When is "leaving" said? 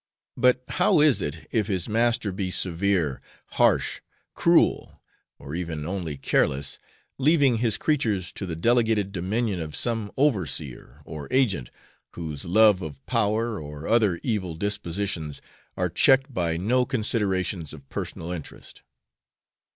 7.19-7.57